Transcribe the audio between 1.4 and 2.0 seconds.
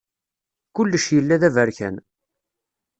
d aberkan.